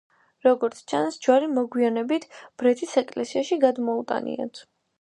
[0.45, 2.27] როგორც ჩანს, ჯვარი მოგვიანებით
[2.63, 4.67] ბრეთის ეკლესიაში გადმოუტანიათ.